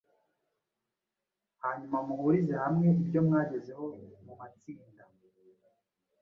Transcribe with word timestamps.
hanyuma 1.63 1.97
muhurize 2.07 2.55
hamwe 2.63 2.87
ibyo 3.01 3.19
mwagezeho 3.27 3.85
mu 4.25 4.33
matsinda. 4.39 5.03